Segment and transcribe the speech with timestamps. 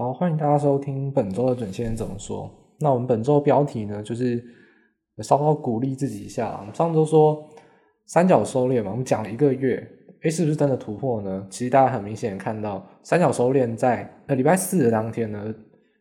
[0.00, 2.50] 好，欢迎大家收听本周的准先生怎么说。
[2.78, 4.42] 那我们本周标题呢，就是
[5.18, 6.56] 稍稍鼓励自己一下。
[6.58, 7.46] 我们上周说
[8.06, 9.86] 三角收敛嘛，我们讲了一个月，
[10.22, 11.46] 诶，是不是真的突破呢？
[11.50, 15.54] 其实大家很明显看到，三角收敛在呃礼拜四的当天呢，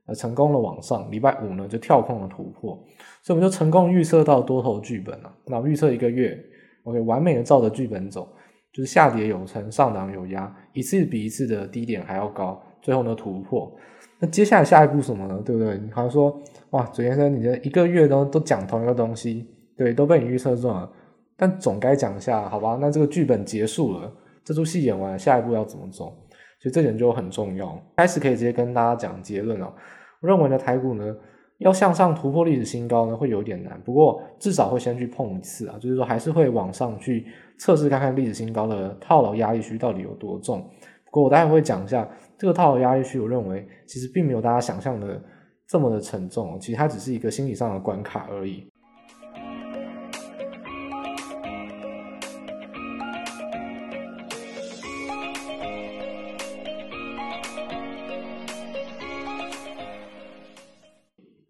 [0.06, 2.82] 呃成功了往上，礼拜五呢就跳空了突破，
[3.22, 5.36] 所以我们就成功预测到多头剧本了。
[5.46, 6.42] 那预测一个月
[6.86, 8.30] ，OK，完美的照着剧本走，
[8.72, 12.64] 就是下跌有撑，上涨有压，一次比一次的低点还要高。
[12.82, 13.72] 最后呢，突破，
[14.20, 15.42] 那接下来下一步什么呢？
[15.46, 15.78] 对不对？
[15.78, 19.48] 你好像说，哇，左先生，你这一个月都都讲同一个东西，
[19.78, 20.90] 对，都被你预测中了。
[21.38, 22.78] 但总该讲一下，好吧？
[22.82, 24.12] 那这个剧本结束了，
[24.44, 26.14] 这出戏演完，下一步要怎么走？
[26.62, 27.82] 所以这点就很重要。
[27.96, 29.74] 开始可以直接跟大家讲结论了。
[30.22, 31.16] 我认为呢，台股呢
[31.60, 33.82] 要向上突破历史新高呢，会有点难。
[33.86, 37.26] 不过至少会先去碰一次啊，就是说还是会往上去
[37.58, 40.60] 测试看看历史新高的套牢压力区到底有多重。
[41.06, 42.06] 不过我待会会讲一下
[42.40, 45.22] 这个套的压力区，我认为其实并没有大家想象的
[45.68, 48.66] 这么的沉重，其实它只是一个心理上的关卡而已。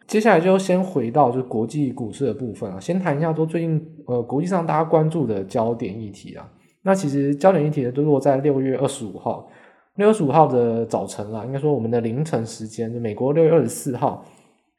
[0.07, 6.51] 接下来就先回到就是国际股市的部分啊，先谈一下说最近呃国际上大家关注的焦点议题啊。
[6.81, 9.47] 那其实焦点议题呢，都落在六月二十五号，
[9.99, 14.23] 六月二十五号的早晨啦，应该说我们的凌晨时间，美国六月二十四号，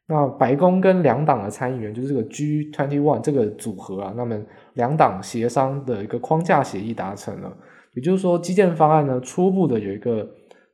[0.07, 4.41] 那白宫跟两党的参议员，就是这个 G twenty one 这个组合啊，那么
[4.73, 7.55] 两党协商的一个框架协议达成了，
[7.93, 10.27] 也就是说基建方案呢，初步的有一个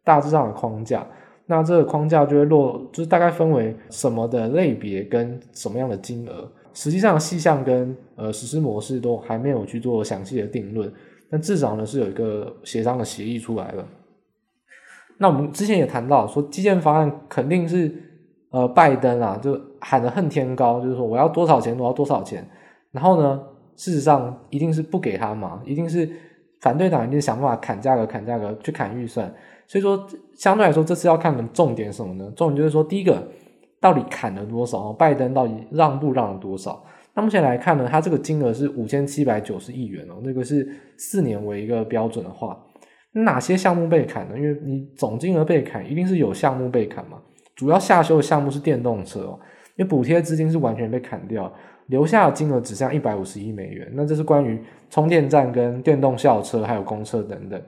[0.05, 1.05] 大致上的框架，
[1.47, 10.89] 那这个框架就会落，就是大概分为什么的类别跟什么样的金额，实际上细项跟呃实施模式都还没有去做详细的定论。
[11.28, 13.84] 但至少呢是有一个协商的协议出来了。
[15.19, 17.92] 那我们之前也谈到说，基建方案肯定是
[18.50, 22.47] 呃拜登啊就喊得恨天高，就是说我要多少钱，我要多少钱。
[22.92, 23.41] 然后呢，
[23.77, 26.11] 事实上一定是不给他嘛，一定是
[26.61, 29.33] 反对党一定想办法砍价格、砍价格去砍预算。
[29.67, 32.33] 所以说相对来说，这次要看的重点什么呢？
[32.36, 33.27] 重点就是说，第一个
[33.80, 36.83] 到底砍了多少，拜登到底让步让了多少。
[37.14, 42.58] 那目前来看呢，它这个金额是五千七百九十亿元哦，那个是四年为一个标准的话，
[43.23, 44.37] 哪些项目被砍呢？
[44.37, 47.19] 因为你总金额被砍，一定是有项目被砍嘛。
[47.55, 49.39] 主要下修的项目是电动车哦，
[49.77, 51.51] 因为补贴资金是完全被砍掉，
[51.87, 53.91] 留下的金额只剩一百五十亿美元。
[53.95, 57.61] 那这是关于充电站跟电动校车还有公车等等。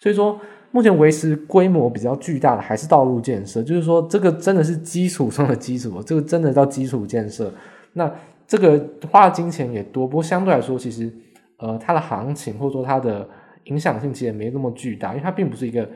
[0.00, 0.40] 所以说，
[0.72, 7.52] 目前维持规模比较巨大的还是道路建设，就是说这个真的是基础中的基础，这个真的叫基础建设。
[7.92, 8.10] 那
[8.48, 11.12] 这个花的金钱也多，不过相对来说，其实
[11.58, 13.28] 呃，它的行情或者说它的
[13.64, 15.88] 影响性其实也没那么巨大，因为它并不是一个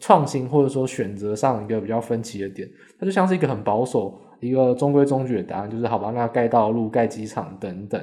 [0.00, 2.68] 创新或者说选择上一个比较分歧的点，
[2.98, 8.00] 它就像是一个很保守、一个中规中矩的答案，就是好吧，那盖道路、盖机场等等。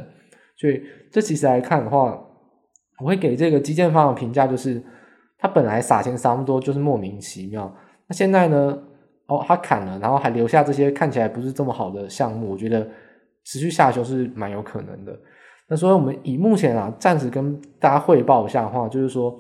[0.56, 2.20] 所以这其实来看的话，
[3.00, 4.82] 我会给这个基建方的评价就是，
[5.38, 7.74] 它本来撒钱撒那么多就是莫名其妙，
[8.08, 8.78] 那现在呢，
[9.28, 12.88] 哦，它砍了，然后还留下这些看起来不是这么好的项目，我觉得。
[13.46, 15.18] 持续下修是蛮有可能的。
[15.70, 19.34] 那所以，我们以目前啊，暂时跟大家汇报一下的话，就是说，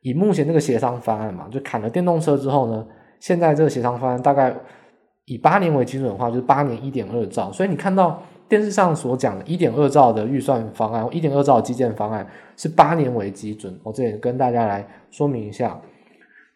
[0.00, 2.86] 以目前这个协商方案嘛，就砍了电动车之后呢，
[3.20, 4.54] 现在这个协商方案大概
[5.26, 7.52] 以八年为基准的话，就是八年一点二兆。
[7.52, 13.78] 所以你看到电视上所讲的一点二兆的预算方案，一点二兆的基建方案是八年为基准。
[13.82, 15.78] 我这里跟大家来说明一下。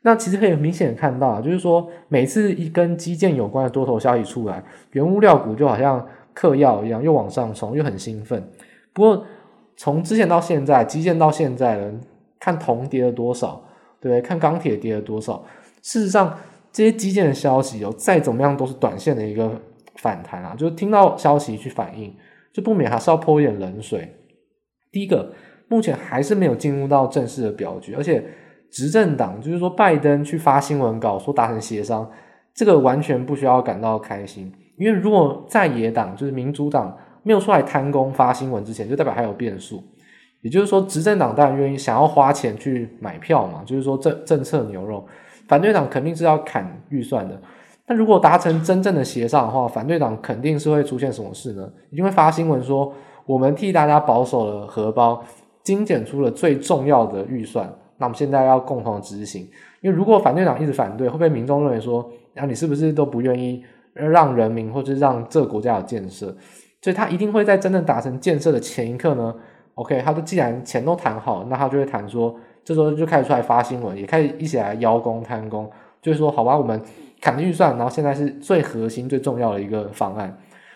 [0.01, 6.03] 那其实可以明显看到，就是说，每次一跟基建有关的多头消息出来，原物料股就好像。
[6.35, 8.41] 嗑药一样，又往上冲，又很兴奋。
[8.99, 9.25] 不过
[9.77, 11.95] 从之前到现在，基建到现在了，
[12.41, 13.63] 看铜跌了多少，
[14.01, 14.21] 对？
[14.21, 15.45] 看钢铁跌了多少。
[15.83, 16.37] 事实上，
[16.73, 19.49] 这些基建的消息哦，再怎么样都是短线的一个
[19.95, 22.13] 反弹啊，就是听到消息去反应，
[22.53, 24.13] 就不免还是要泼一点冷水。
[24.91, 25.33] 第一个，
[25.69, 28.25] 目前还是没有进入到正式的表决，而且
[28.73, 32.11] 执政党就是说拜登去发新闻稿说达成协商，
[32.53, 34.53] 这个完全不需要感到开心。
[34.77, 39.83] 因为如果在野党就是民主党没有出来贪功发新闻之前，就代表还有变数。
[40.41, 45.05] 也就是说，执政党当然愿意想要花钱去买票嘛，就是说政政策牛肉。
[45.49, 47.41] 反对党肯定是要砍预算的。
[47.87, 51.69] 但如果达成真正的协商的话，反对党肯定是会出现什么事呢？
[51.91, 52.93] 一定会发新闻说，
[53.27, 55.23] 我们替大家保守了荷包，
[55.63, 57.67] 精简出了最重要的预算。
[57.97, 59.43] 那我们现在要共同执行。
[59.81, 63.65] 因为如果反对党一直反对，会被民众认为说，啊，你是不是都不愿意？
[63.95, 66.33] 让人民或者让这个国家有建设，
[66.81, 69.35] 所以他一定会在真正达成建设的前一刻呢
[69.75, 72.35] ，OK，他都既然钱都谈好，那他就会谈说，
[72.65, 75.71] 这时候就开始出来发新闻，也开始一起来邀功贪功，
[76.01, 76.81] 就是说，好吧，我们
[77.21, 80.29] 砍的预算，然后现在是最核心、最重要的一个方案。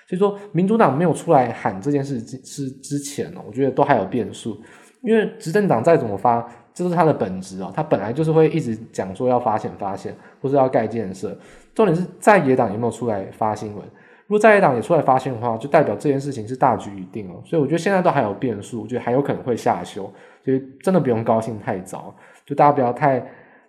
[0.09, 4.61] 所以说，民主党没有出来喊这件事之之前呢，我觉得都还有变数。
[5.03, 11.37] 因为执政党再怎么发，这是他的本质哦，他本来就是会一直讲说要发钱发现，或是要盖建设。
[11.75, 13.85] 重点是在野党有没有出来发新闻？
[14.33, 17.35] 如果在野党也出来发新闻的话，就代表这件事情是大局已定了。
[17.45, 20.11] 所以我觉得现在都还有变数，我觉得还有可能会下修，
[20.43, 22.15] 所以真的不用高兴太早。
[22.47, 23.23] 就大家不要太，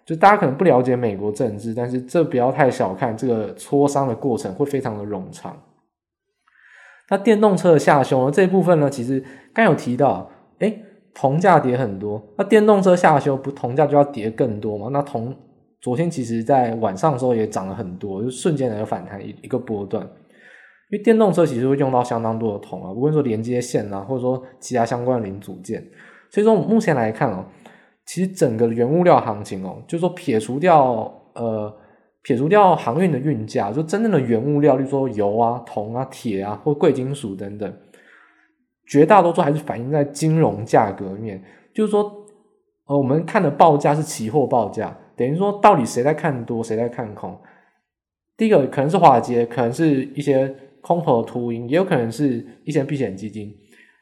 [0.05, 5.53] 就大家可能不了解美国政治，但是这不要太小看这个磋商的过程会非常的冗长。
[7.09, 9.21] 那电动车的下修呢，这一部分呢，其实
[9.53, 10.81] 刚有提到，诶，
[11.13, 14.87] 铜价跌很多，那电动车下修，不铜价就要跌更多嘛？
[14.93, 15.35] 那铜
[15.81, 20.07] 昨天其实在晚上的时候也涨了很多，就瞬间的反弹一一个波段。
[20.93, 25.83] 因为电动车其实会用到相当多的铜啊，无论说连接线啊，或者说其他相关的零组件。
[26.29, 27.43] 所以说目前来看哦，
[28.05, 31.75] 其实整个原物料行情哦，就是说撇除掉呃。
[32.25, 37.77] 撇除掉航运的运价，就真正的原物料，例如说油啊、铜啊、铁啊，或贵金属等等，
[38.87, 41.43] 绝大多数还是反映在金融价格面。
[41.73, 42.09] 就是说，
[42.85, 47.37] 呃，我们看的报价是期货报价，等于说到底谁在看多，谁在看空？
[48.37, 53.51] 第一个可能是华尔街，可能是一些空头秃鹰，也有可能是一些避险基金、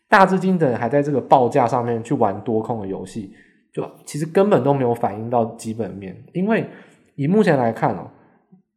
[0.10, 3.31] 大资金等还在这个报价上面去玩多空的游戏，
[3.72, 6.66] 就其实根本都没有反映到基本面，因为。
[7.16, 8.10] 以目前来看哦，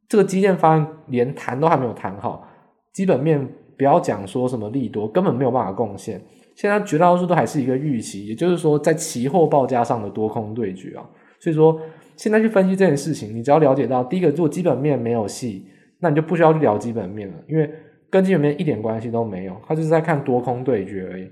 [0.09, 2.47] 这个基建方案连谈都还没有谈好，
[2.93, 3.49] 基本面
[3.79, 6.21] 不要讲说什么利多，根本没有办法贡献。
[6.57, 11.09] 现在绝大多数都还是一个预期，也就是说在期货报价上的多空对决啊。
[11.41, 11.81] 所以说
[12.17, 15.65] 现在去分析这件事情，你只要了解到第一个，如果基本面没有戏，
[16.01, 17.71] 那你就不需要去聊基本面了，因为
[18.15, 21.29] 跟基本面一点关系都没有，它就是在看多空对决而已。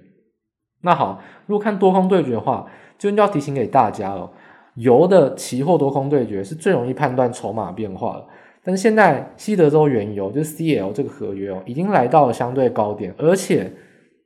[0.81, 2.69] 那好，如果看多空对决的话，
[2.99, 4.29] 就要提醒给大家了。
[4.75, 8.27] 油的期货多空对决是最容易判断筹码变化的，
[8.65, 13.71] 但是现在西德州原油就是 CL 这个合约哦，已经来到了相对高点，而且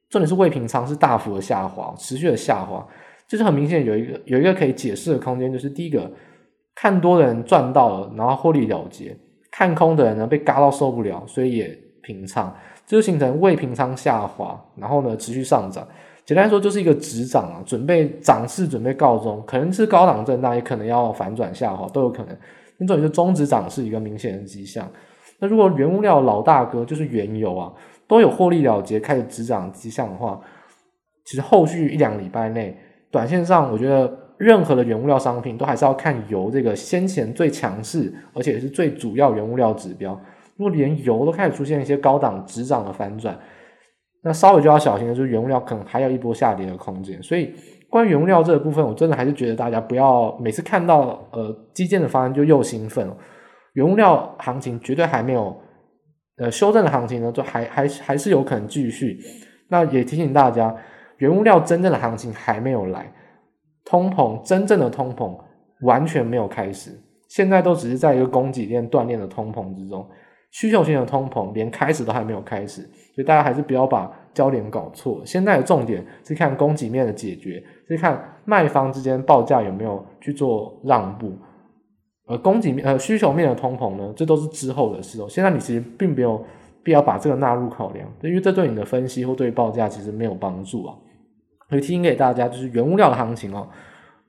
[0.08, 2.88] 重点是未平仓是大幅的下滑，持续的下滑，
[3.28, 6.10] 就是很明显有一个有一个可以解释的空间，就是第一个
[6.74, 9.10] 看多的人赚到了，然后获利了结；
[9.50, 12.54] 看空的人呢被嘎到受不了，所以也平仓，
[12.86, 15.84] 这就形成未平仓下滑，然后呢持续上涨。
[16.24, 22.36] 简单说就是一个止涨啊，准备涨势准备告终，可能是高档震荡，也可能要反转下滑，都有可能。
[22.78, 24.88] 那这里是终止涨势一个明显的迹象。
[25.40, 27.72] 那如果原物料老大哥就是原油啊，
[28.06, 30.40] 都有获利了结开始止涨迹象的话，
[31.24, 32.76] 其实后续一两礼拜内，
[33.10, 40.18] 短线上我觉得任何的原物料商品都还是要看油这个先前最强势，而且是最主要原物料指标。
[40.56, 43.38] 如果连油都开始出现一些高档直涨的反转，
[44.22, 47.54] 那稍微就要小心的就是原物料可能还有一波下跌的空间，所以
[47.88, 53.16] 关于原物料这个部分，我真的还是觉得大家不要每次看到呃基建的方案就又兴奋了。
[53.74, 55.56] 原物料行情绝对还没有
[56.38, 59.18] 呃修正的行情呢，就还还还是有可能继续。
[59.68, 60.74] 那也提醒大家，
[61.18, 63.12] 原物料真正的行情还没有来，
[63.84, 65.38] 通膨真正的通膨
[65.82, 66.90] 完全没有开始，
[67.28, 70.08] 现在都只是在一个供给链断裂的通膨之中。
[70.50, 72.82] 需求性的通膨连开始都还没有开始，
[73.14, 75.20] 所以大家还是不要把焦点搞错。
[75.24, 81.32] 现在的重点是看供给面的解决，是看卖方之间报价有没有去做让步。
[82.28, 85.26] 而供给面呃需求面的通膨呢，这都是之后的事哦。
[85.28, 86.44] 现在你其实并没有
[86.82, 90.94] 必要把这个纳入考量，因为这对你的分析或对报价其实没有帮助啊。
[91.68, 93.68] 所以提醒给大家，就是原物料的行情哦。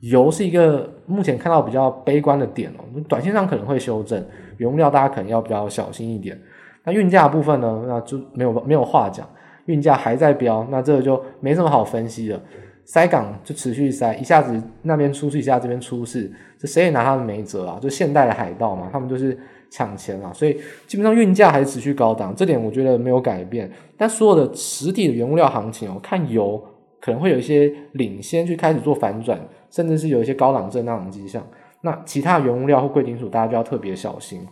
[0.01, 4.23] 油是一个目前看到比较悲观的点哦，短线上可能会修正，
[4.57, 6.39] 原物料大家可能要比较小心一点。
[6.83, 9.27] 那运价部分呢，那就没有没有话讲，
[9.65, 12.41] 运价还在飙，那这个就没什么好分析的。
[12.85, 17.77] 塞港就持续塞，一下子那边出事，一下这边出事，这谁也拿他们没辙啊。
[17.81, 19.37] 就现代的海盗嘛，他们就是
[19.69, 20.53] 抢钱啊，所以
[20.85, 23.69] 基本上运价还是持续高档，这点我觉得没有改变。
[23.97, 26.63] 但所有的实体的原物料行情哦，看油
[27.01, 29.39] 可能会有一些领先去开始做反转。
[29.69, 31.45] 甚至是有一些高档震荡的迹象，
[31.81, 34.45] 那其他原物料或贵金属，大家就要特别小心。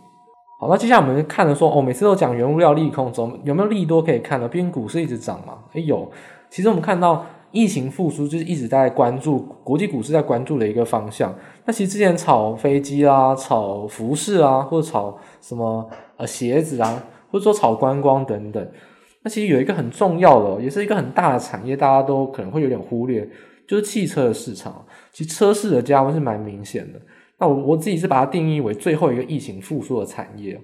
[0.58, 4.48] 好，那接下来我们看的说，哦，每次都讲原物料利空，中有没有利多可以看呢？
[4.48, 5.58] 毕竟股市一直涨嘛。
[5.74, 6.10] 哎，有。
[6.48, 11.34] 其实我们看到疫情复苏，就是一直在关注国际股市在关注的一个方向。
[11.66, 18.66] 那其实之前炒飞机啦、炒服饰啊，或者炒什么呃鞋子啊，或者说炒观光等等。
[19.22, 23.28] 那其实有一个很重要的，也是一个很大的产业，大家都可能会有点忽略。
[23.68, 27.00] 就是汽车的市场，其实车市的加温是蛮明显的。
[27.38, 30.60] 那我我自己是把它定义为最后一个疫情复苏的产业。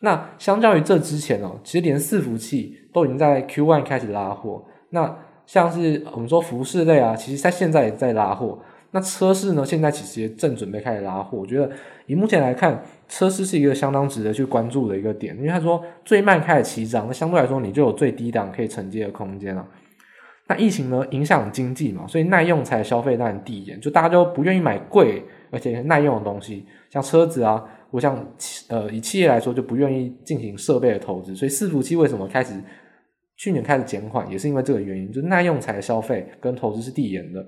[0.00, 4.64] 那相较于这之前哦，其实连伺服器都已经在 Q1 开始拉货。
[4.90, 8.58] 那像是我们说服饰类啊，其实它现在也在拉货。
[8.92, 11.38] 那车市呢，现在其实也正准备开始拉货。
[11.38, 11.70] 我觉得
[12.06, 19.66] 以目前来看，车市是一个相当值得去关注的一个点，因为他说最慢开始起涨，那相对来说你就有最低档可以承接的空间了。
[20.48, 25.22] 那疫情呢，影响经济嘛，所以耐用材消费当然递延，就大家就不愿意买贵
[25.56, 28.22] 而且耐用的东西，像车子啊，我像
[28.68, 32.52] 呃以企业来说就不愿意进行设备的投资，所以伺服器为什么开始
[33.36, 37.42] 去年开始减缓，也是因为这个原因，就是耐用材消费跟投资是递延的。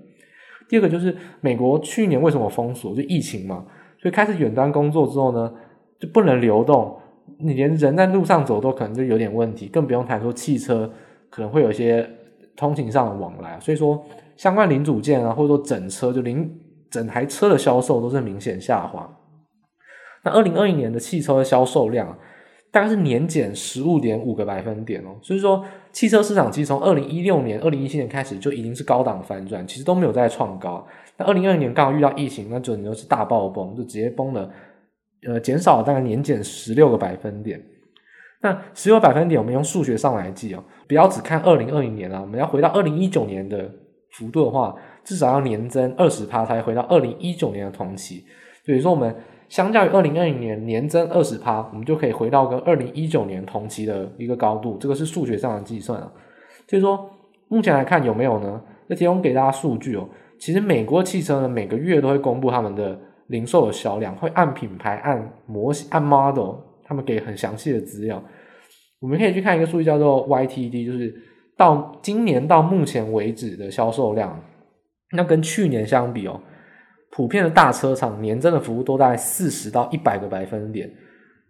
[0.68, 3.66] 第二个就是美国去年为什么封锁，就疫情嘛，
[4.00, 5.52] 所以开始远端工作之后呢，
[6.00, 6.96] 就不能流动，
[7.38, 10.90] 你连人在路上走都可能就有点问题，更不用谈说汽车
[11.28, 12.08] 可能会有一些。
[12.56, 14.04] 通勤上的往来，所以说
[14.36, 16.52] 相关零组件啊，或者说整车就零
[16.90, 19.08] 整台车的销售都是明显下滑。
[20.24, 22.18] 那二零二一年的汽车的销售量
[22.70, 30.86] 大概是年减十五点五个百分点哦，所以说汽车市场其实从二零一六年、二零一七年开始就已经是高档反转，其实都没有再创高。
[31.16, 34.50] 那二零二零年刚好遇到疫情，那整就是大爆崩，就直接崩了，
[35.26, 37.60] 呃，减少了大概年减十六个百分点。
[38.42, 43.68] 那十六百分点，我们用数学上来计哦，不要只看二零二零年啊，我们要回到二零一九年的
[44.12, 44.74] 幅度的话，
[45.08, 48.22] 至少要年增二十趴才回到二零一九年的同期。
[48.66, 49.14] 所以说，我们
[49.48, 54.76] 相较于二零二零年年增二十趴，我们就可以回到跟二零一九年同期的一个高度。
[54.78, 56.12] 这个是数学上的计算啊。
[56.68, 57.08] 所以说，
[57.48, 58.60] 目前来看有没有呢？
[58.86, 60.06] 那提供给大家数据哦。
[60.38, 62.98] 其实美国汽车呢，每个月都会公布他们的
[63.28, 66.56] 零售的销量，会按品牌、按模型、按 model。
[66.90, 68.22] 他们给很详细的资料，
[68.98, 71.14] 我们可以去看一个数据叫做 YTD，就是
[71.54, 74.42] 到今年到目前为止的销售量，
[75.12, 76.40] 那跟去年相比哦，
[77.10, 80.90] 普遍的大车厂年增的幅度都大概四十到一百个百分点，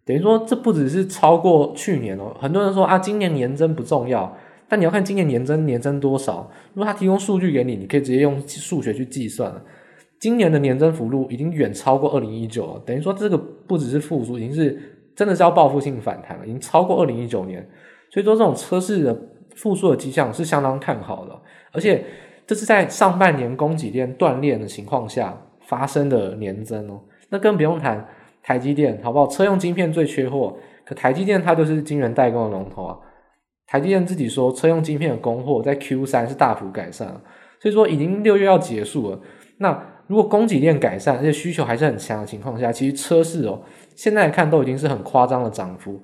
[0.04, 4.36] 等于说这不只是超过去年哦，很多人说啊，今年年增不重要，
[4.68, 9.62] 但你要看今年年增年增多少，如果他提供数据给你，你可以直接用数学去计算了，
[10.20, 14.94] 今年的年增幅度已经远超过二零一九了，等于说这个不只是复苏，已经是。
[15.18, 17.60] 真的是要报复性反弹了，已经超过二零一九年，
[18.08, 19.20] 所以说这种车市的
[19.56, 21.36] 复苏的迹象是相当看好的，
[21.72, 22.04] 而且
[22.48, 26.98] 这是在上半年供给链断裂的情况下发生的年增哦。
[27.28, 28.08] 那更不用谈
[28.42, 29.26] 台积电，好不好？
[29.26, 32.96] 车用晶片最缺货，可台积电它就是晶圆代工的龙头啊。
[33.66, 37.20] 台积电自己说，车用晶片的供货在 Q 三是大幅改善了，
[37.60, 39.20] 所以说已经六月要结束了。
[39.58, 43.60] 那如果供给链改善，而且需求还是很强的情况下，其实车市哦。
[43.94, 46.00] 现在看都已经是很夸张的涨幅，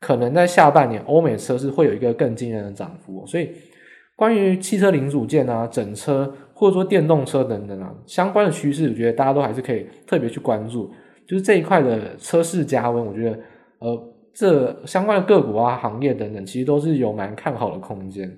[0.00, 3.50] 可能在下半年欧美车市会有一个更惊人的涨幅，所以
[4.16, 10.90] 关于汽车零组件啊、整车或者说电动车等等啊相关的趋势，我觉得大家都还是可以特别去关注。
[11.26, 13.38] 就是这一块的车市加温，我觉得
[13.78, 18.30] 呃这相关的个股啊、行业等等，其实都是有蛮看好的空间。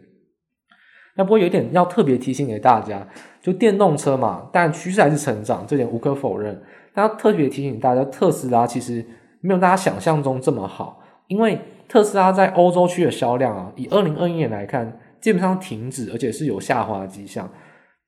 [1.16, 3.06] 那不过有一点要特别提醒给大家，
[3.40, 6.60] 就电动车嘛，但趋势还是成长，这点无可否认。
[6.92, 9.04] 但要特别提醒大家，特斯拉其实
[9.40, 17.50] 没有大家想象中这么好，因为特斯拉在欧洲区的销量啊，以二零二一年来看，基本上停止，而且是有下滑的迹象。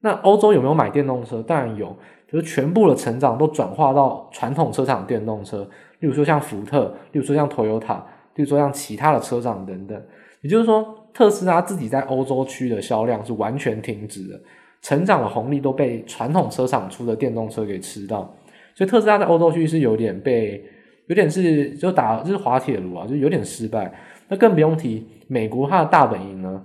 [0.01, 1.43] 那欧洲有没有买电动车？
[1.43, 1.97] 当然有，
[2.31, 5.67] 就是全部的成长都转化到传统车厂电动车，
[6.01, 7.97] 例如说像福特，例如说像 Toyota，
[8.35, 10.01] 例如说像其他的车厂等等。
[10.43, 10.95] 也就是说。
[11.17, 14.39] 特斯拉自己在欧洲区的销量是完全停止的，
[14.83, 18.31] 成长的红利都被传统车厂出的电动车给吃到，
[18.75, 20.63] 所以特斯拉在欧洲区是有点被，
[21.07, 23.91] 有点是就打就是滑铁卢啊，就有点失败。
[24.29, 26.63] 那更不用提美国它的大本营呢，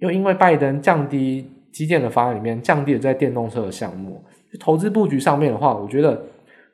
[0.00, 4.22] 又因为拜登降低基建的方案里面降低了在电动车的项目，
[4.60, 6.24] 投资布局上面的话，我觉得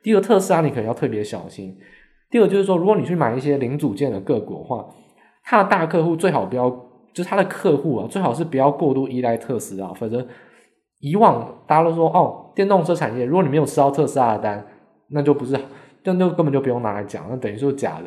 [0.03, 1.77] 第一个特斯拉你可能要特别小心，
[2.29, 4.85] 第二就是说如果你去买一些零组件的个股的话，
[5.43, 6.87] 它的大客户最好不要。
[7.13, 10.25] 就是他的客户啊，最好是不要过度依赖特斯拉，否则
[11.01, 14.65] 以往大家都说哦，电动车产业，如果你没有吃到特斯拉的单，
[15.09, 15.59] 那就不是，
[16.05, 18.05] 那就根本就不用拿来讲，那等于说假的。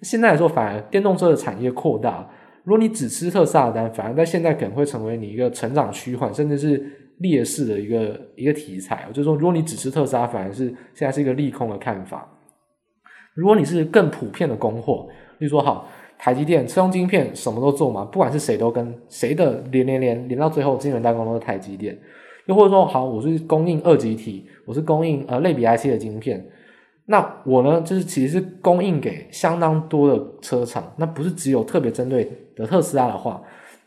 [0.00, 2.26] 现在来说，反而电动车的产业扩大，
[2.66, 6.84] 如果你只吃特斯拉的单，反而在现在可能会成为你一个成长趋缓，甚至是
[7.18, 9.06] 劣势的一个一个题材。
[9.12, 12.28] 就是说，如果你只吃特斯拉，反而是现在是一个利空的看法。
[13.34, 15.06] 如果你是更普遍的供货，
[15.38, 15.88] 例如说好。
[16.18, 21.94] 台积电车用晶片什么都做嘛，不管是谁都跟谁的连连连连到最后，晶圆代工都是台积电。
[22.46, 26.42] 又或者说，好，我是供应二极体，我是供应呃类比 IC 的晶片，
[27.06, 33.40] 那我呢就是其实是供应给相当多的车厂，那不是只有特别针对的特斯拉的话，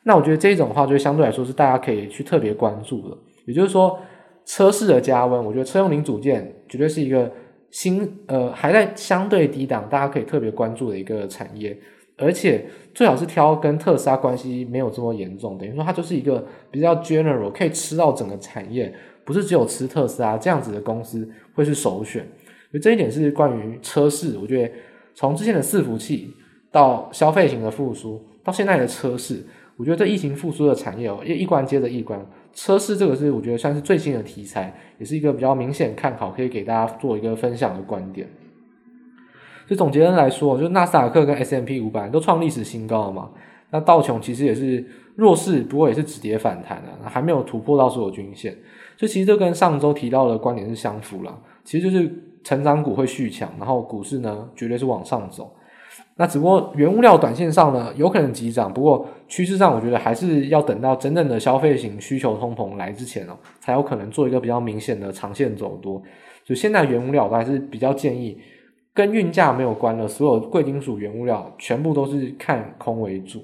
[0.03, 3.17] 那我觉得这种的话就相对来说是大家可以去特别关注的。
[3.45, 3.99] 也就是说，
[4.45, 7.29] 车市的加温，我觉得车用零组件绝对是一个
[7.71, 11.77] 新呃还在相对低档，大家可以特别关注的一个产业。
[12.21, 22.25] 而且最好是挑跟特斯拉关系没有这么严重，等于说它就是一个比较 general，可以吃到整个产业，不是只有吃特斯拉这样子的公司会是首选。
[22.71, 24.73] 所以这一点是关于车市，我觉得
[25.15, 26.33] 从之前的伺服器
[26.71, 29.43] 到消费型的复苏，到现在的车市，
[29.75, 32.23] 我觉得这疫情复苏的产业哦，一一关接着一关。
[32.53, 38.27] 车市这个是我觉得算是最新的题材，也是一个比较明显看好，可以给大家做一个分享的观点。
[39.67, 43.29] 就总结来说，就纳斯达克跟 S M P 五百都创历史新高了嘛。
[43.71, 44.83] 那道琼其实也是
[45.15, 48.51] 弱势，不过也是止跌反弹的，还没有突破到所有均线。
[48.97, 51.39] 所以其实这跟上周提到的观点是相符了。
[51.63, 52.11] 其实就是
[52.43, 55.53] 成长股会续强，然后股市呢绝对是往上走。
[56.15, 66.01] 那只不过原物料短线上呢有可能急涨，不过趋势上我觉得还是要等到真正的消费型需求通膨来之前哦，才有可能做一个比较明显的长线走多。
[66.43, 68.37] 就现在原物料我还是比较建议。
[68.91, 73.39] 跟运价没有关的所有贵金属原物料，全部都是看空为主。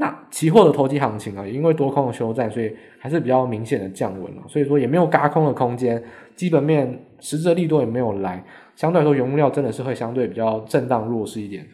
[0.00, 4.42] 那期货的投机行情啊，因为多空的休战，所以还是比较明显的降温了。
[4.46, 6.00] 所以说也没有嘎空的空间，
[6.36, 8.44] 基本面实质的利多也没有来。
[8.76, 11.66] 相对来说，原物料真的是会相对比较震荡弱势一点。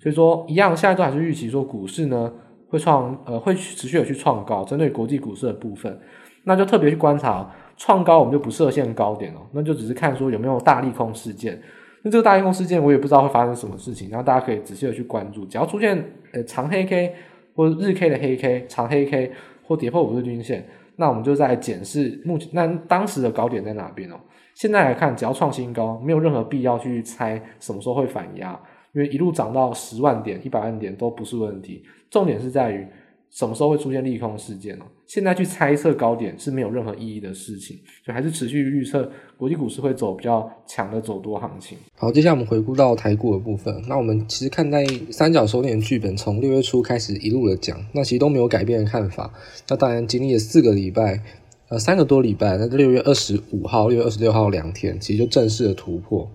[0.00, 2.32] 所以说一样，现在都还是预期说股市呢
[2.68, 5.96] 会创呃会持续的去创高，针对国际股市的部分，
[6.42, 11.56] 那就特别去观察创高，我们就不设限高点哦，那就只是看说有没有大利空事件。
[12.02, 15.46] 那这个大利空事件，我也不知道会发生什么事情，然后大家可以仔细的去关注。
[15.46, 17.14] 只要出现呃长黑 K
[17.54, 20.66] 或日 K 的黑 K、长黑 K 或跌破五日均线，
[20.96, 24.16] 那我们就在检视目前那当时的高点在哪边哦。
[24.54, 28.58] 现在来看，只要创新高，没有任何必要去猜什么时候会反压，
[28.92, 31.82] 因为一路涨到十万点、一百万点都不是问题。
[32.10, 32.86] 重点是在于。
[33.30, 34.84] 什么时候会出现利空事件呢？
[35.06, 41.78] 现在去猜测高点是没有任何意义的事情，就还是持续预测国际股市会走比较强的走多行情。
[41.96, 43.82] 好，接下来我们回顾到台股的部分。
[43.88, 49.32] 那我们其实看待三角收敛剧本，从六月初开始一路的讲，那其实都没有改变的看法。
[49.68, 51.22] 那当然经历了四个礼拜，
[51.68, 56.28] 呃，三个多礼拜，那六月二十五号、六月二十六号两天，其实就正式的突破。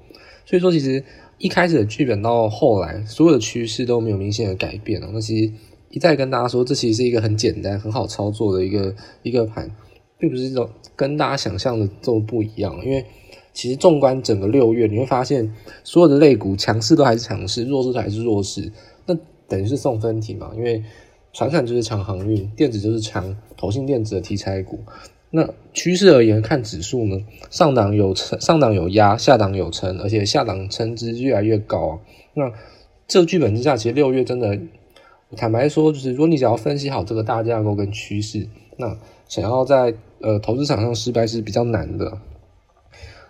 [0.46, 1.04] 所以说，其实
[1.38, 5.10] 一开始的剧本到后来，所有的趋势都没有明显的改变了。
[5.14, 5.52] 那其实。
[5.96, 8.94] 一再跟大家说，这其实是一个很简单、很好操作的一个
[9.24, 9.72] 一个盘，
[10.20, 12.78] 并不是这种跟大家想象的这么不一样。
[12.86, 13.06] 因为
[13.54, 18.70] 其实纵观整个六月，你会发现所有的类股强势都还是强势，弱势都还是弱势。
[19.06, 19.16] 那
[19.48, 20.52] 等于是送分题嘛？
[20.58, 20.84] 因为
[21.32, 24.80] 传产就是强航运，电子就是强投信电子的题材股。
[25.32, 27.18] 那趋势而言，看指数呢，
[27.50, 32.00] 上档有撑，上档有压，下档有撑，而且下档撑值越来越高啊。
[32.34, 32.52] 那
[33.08, 34.60] 这个剧本之下，其实六月真的。
[35.36, 38.96] 坦白说，就是如果你想要分析好这个大架构跟趋势，那
[39.28, 42.20] 想要在呃投资场上失败是比较难的。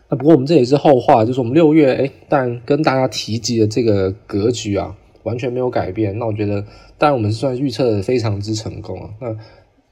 [0.09, 6.19] 那不过我们这也是后话，就是我们六月诶，但跟大家提及的这个格局啊，完全没有改变。
[6.19, 6.61] 那我觉得，
[6.97, 9.09] 当然我们是算预测的非常之成功啊。
[9.21, 9.35] 那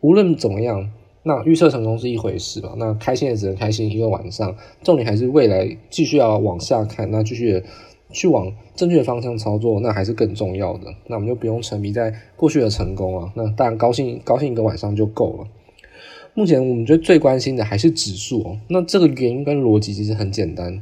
[0.02, 0.92] 无论怎么样，
[1.24, 2.76] 那预测成功是一回事吧。
[2.78, 7.64] 那开心也只能开心一个晚上，重点还是未来继续要往下看，那继续。
[8.14, 10.94] 去往正确的方向操作，那还是更重要的。
[11.08, 13.34] 那我们就不用沉迷在过去的成功啊。
[13.36, 15.48] 那当然高兴高兴一个晚上就够了。
[16.36, 18.58] 目前我们觉得最关心的还是指数哦。
[18.70, 20.74] 那这个原因跟逻辑其实很简单，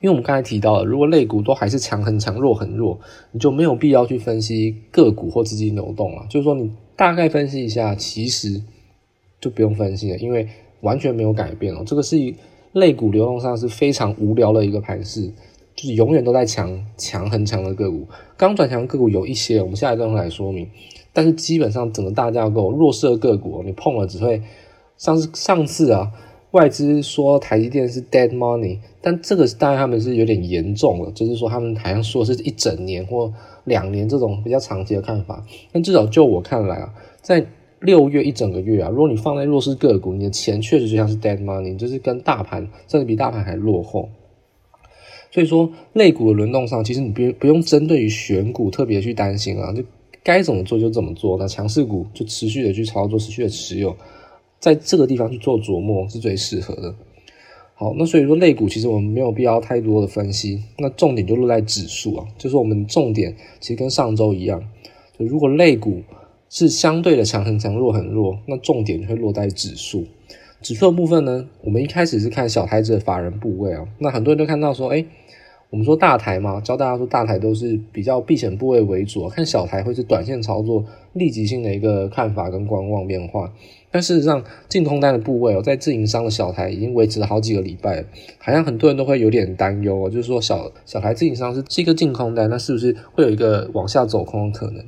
[0.00, 2.98] 因为我们刚才提到了，如果类股都还是强很强、弱很弱，
[3.30, 6.26] 你就没有必要去分析个股或资金流动了。
[6.28, 8.60] 就是说，你大概分析一下，其实
[9.40, 10.48] 就不用分析了，因为
[10.80, 11.84] 完全没有改变哦。
[11.86, 12.34] 这个是一
[12.72, 15.30] 类股流动上是非常无聊的一个盘势。
[15.80, 20.68] 就是永远都在强强很强的个股，刚转强的个股有一些，我们下一段会来说明。
[21.14, 24.42] 但是基本上整个大架构弱势的个股，你碰了只会
[24.98, 26.12] 上次上次啊，
[26.50, 33.32] 外资说台积电是 dead money，但这个当然他们是有点严重了，就是说他们好像说是一整年或
[33.64, 35.42] 两年这种比较长期的看法。
[35.72, 37.46] 但至少就我看来啊，在
[37.80, 44.10] 六月一整个月啊，如果你放在弱势个股，你的钱确实就像是 dead money，就是跟大盘甚至比大盘还落后。
[45.32, 49.82] 所以说，类股的轮动上，其实你不不用针对于选股特别去担心啊，就
[50.24, 51.38] 该怎么做就怎么做。
[51.38, 53.96] 那强势股就持续的去操作，持续的持有，
[54.58, 56.94] 在这个地方去做琢磨是最适合的。
[57.74, 64.62] 好，那所以说类股其实我们没有必要太多的分析，那重点就落在指数啊，就是我们重点其实跟上周一样，
[65.18, 66.02] 就如果类股
[66.48, 70.04] 是相对的强很强，弱很弱，那重点就会落在指数。
[70.62, 75.06] 指数的部分呢，我们一开始是看小台子的法人部位啊，那很多人都看到说，诶
[75.70, 83.52] 我们说大台嘛，教大家说大台都是比较避险部位为主，看小台会是短线操作、立即性的一个看法跟观望变化。
[83.92, 88.04] 但事实上，净空单的部位哦，在自营商的小台已经维持了好几个礼拜，
[88.38, 94.84] 好像很多人都会有点担忧哦，就是说小小台自营商是是一个净空单，那是不是会有一个往下走空的可能？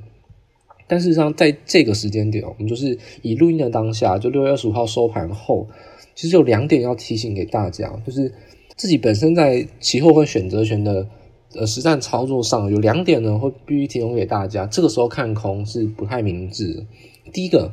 [0.93, 5.67] 但事实上，在这个时间点，我们就是以录音的当下，就六月二十五号收盘后，
[6.15, 8.31] 其实有两点要提醒给大家，就是
[8.77, 11.09] 自己本身在期货和选择权的
[11.55, 14.67] 呃实战操作上有两点呢，会必须提供给大家。
[14.67, 16.85] 这个时候看空是不太明智的。
[17.33, 17.73] 第一个，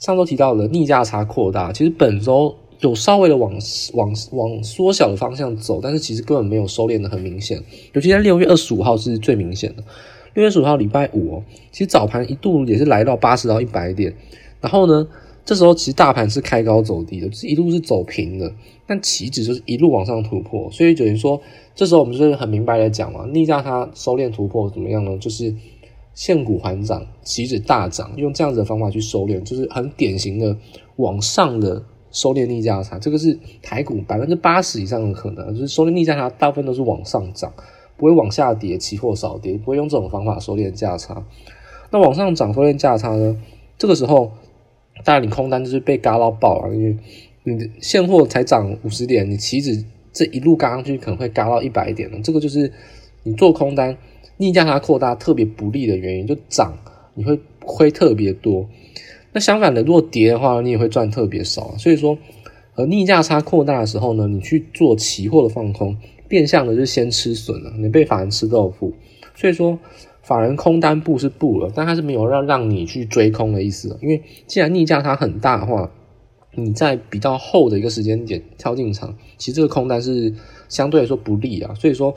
[0.00, 3.52] 上周提到的逆价差扩大，其实本周有稍微的往
[3.92, 7.62] 往往缩小的方向走，但是其实根本没有收敛的很明显，
[7.92, 9.84] 尤其在六月二十五号是最明显的。
[10.34, 14.14] 六月十五号礼拜五哦，其实早盘一度也是来到八十到一百点，
[14.60, 15.06] 然后呢，
[15.44, 18.52] 这时候其实大盘是开高走低的，就是一路是走平的，
[18.86, 21.40] 但期指就是一路往上突破，所以等于说，
[21.74, 25.16] 这时候我们就是很明白的讲嘛，逆价它收敛突破怎么样呢？
[25.18, 25.54] 就是
[26.14, 30.56] 现股还涨，期指大涨，用这样子的方法去收敛，就是很典型的
[30.96, 37.52] 往上的收敛逆价差，这个是台股百分之八十以上的可能，就是收敛逆价差大部分都是往上涨。
[37.98, 41.22] 不会往下跌，期货少跌，不会用这种方法收敛价差。
[41.90, 43.36] 那往上涨收敛价差呢？
[43.76, 44.30] 这个时候，
[45.04, 46.96] 当然你空单就是被嘎到爆了，因为
[47.44, 52.18] 你的现货才涨五十点，你期指这一路嘎上去可能会嘎到一百点了。
[52.22, 52.72] 这个就是
[53.24, 53.96] 你做空单
[54.36, 56.76] 逆价差扩大特别不利的原因，就涨
[57.14, 58.68] 你会亏特别多。
[59.32, 61.76] 那相反的，如果跌的话，你也会赚特别少。
[61.76, 62.16] 所以说，
[62.74, 65.96] 呃，逆价差扩大的时候呢，你去做期货的放空。
[66.28, 68.92] 变相的就是先吃损了，你被法人吃豆腐，
[69.34, 69.78] 所以说
[70.22, 75.90] 法人空单布是布了，但他是没有让让你去追空的意思，因为既然逆价差很大的话，
[76.54, 80.34] 你在比较后的一个时间点跳进场，其实这个空单是
[80.68, 82.14] 相对来说不利啊，所以说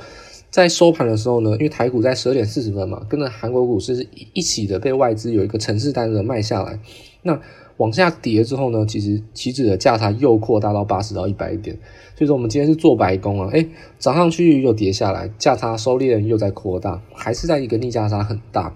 [0.49, 6.79] 在收盘的时候呢，因为台股在十二点四十分嘛，跟着韩国股市是一起的被外资有一个程式单的卖下来，
[7.21, 7.39] 那
[7.81, 11.75] 往下跌之后呢，其实期指的价差又扩大到八十到一百点。
[12.15, 13.67] 所以说我们今天是做白工啊，诶，
[13.97, 18.71] 涨上去又跌下来，价差收敛又在扩大，还是在一个逆价差很大。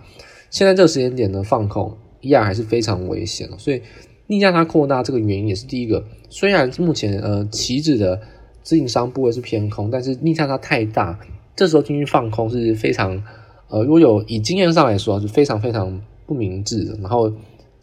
[0.50, 3.48] 现在这个时间点呢，放空依然还是非常危险。
[3.60, 3.82] 所以
[4.28, 6.04] 逆价差扩大这个原因也是第一个。
[6.30, 8.20] 虽然目前呃期指的
[8.64, 11.20] 自营商部位是偏空，但是逆价差太大，
[11.56, 13.22] 这时候进去放空是非常
[13.70, 17.32] 呃，如果有以经验上来说是非常非常不明智的，然后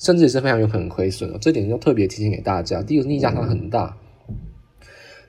[0.03, 1.39] 甚至也是非常有可能亏损的。
[1.39, 2.83] 这点要特别提醒给大家。
[2.83, 3.97] 第一个是逆价差很大。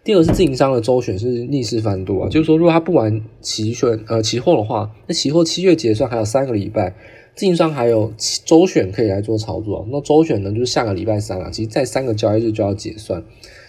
[0.04, 6.96] 第二个是自营商的周选是逆势翻多啊，就是说如果他不玩期选呃期货的话，那期货七月结算还有三个礼拜，
[7.36, 8.12] 自营商还有
[8.44, 9.88] 周选可以来做操作。
[9.92, 13.24] 那周选呢就是下个礼拜三啊，其实在三个交易日就要结算。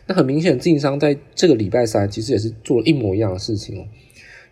[0.06, 3.84] 那很明显，自营商在这个礼拜三其实也是做了一模一样的事情哦。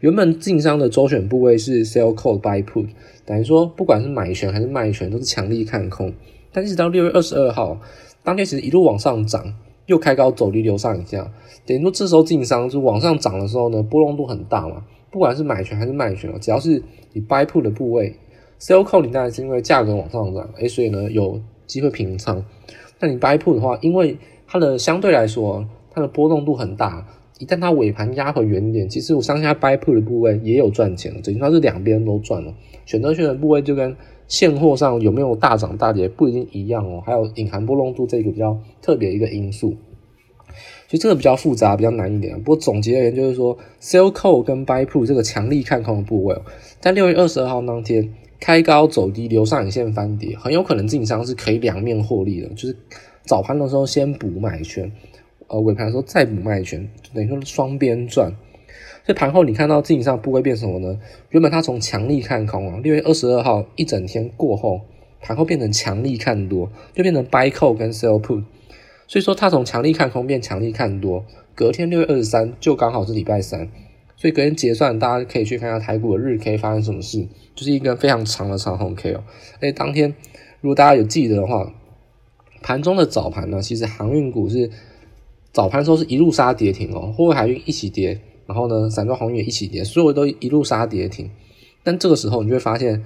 [0.01, 2.87] 原本自营商的周选部位是 sell call buy put，
[3.25, 6.13] 等于说不管是买权还是卖权都是强力看空，
[6.53, 7.79] 但一直到六月二十二号
[8.23, 9.55] 当天其实一路往上涨。
[9.87, 11.21] 又开高走低，流上影线，
[11.67, 14.85] 等于说这时候自营商就往上涨的时候呢，波动度很大嘛。
[15.11, 16.81] 不管是买权还是卖权，只要是
[17.13, 18.15] 你 buy put 的部位
[18.61, 22.43] ，sell call 你当然是因为价格往上涨，诶，所以呢有机会平仓。
[23.01, 27.05] 但你 buy put 的话，因为它的相对来说它的波动度很大，
[27.41, 32.55] 一旦它尾盘压回原点，其实我相信它 buy put 的部位也有赚钱，等于说是两边都赚了。
[32.87, 33.95] 选择权的部位就跟
[34.29, 39.71] 现货上有没有大涨大跌不一定一样哦，还有隐含波动度这个比较特别一个因素，
[40.89, 42.37] 所以这个比较复杂，比较难一点。
[42.43, 46.37] 不过总结而言，就是说，sell call 跟 buy put 这个强力看空的部位，
[46.81, 52.77] 在六月二十二号当天开高走低，留上影线翻跌，很有可能进商是可以两面获利的，就是
[53.25, 54.91] 早盘的时候先补买权，
[55.49, 58.35] 呃，尾盘的时候再补卖权，等于说双边赚。
[59.05, 60.99] 所以盘后你看到自营商部位变什么呢？
[61.31, 64.81] 原本它从强力看空啊，六月二十二号一整天过后，
[65.21, 68.45] 盘后变成强力看多，就变成 buy call 跟 sell put。
[69.09, 73.69] 所以说它从强力看空变强力看多，隔天六月二十三就刚好是礼拜三，
[74.17, 79.25] 所以隔天结算大家可以去看一下台股的日 K 发生什么事，就是一根非常长的长红 K 哦。
[79.57, 80.15] 而且，当天
[80.61, 81.75] 如果大家有记得的话，
[82.63, 84.71] 盘中的早盘呢，其实航运股是
[85.51, 88.21] 早盘时候是一路杀跌停哦，货柜海运一起跌。
[88.53, 91.31] 然后呢，散装航运也一起跌，所有都一路杀跌停。
[91.83, 93.03] 但这个时候，你就会发现，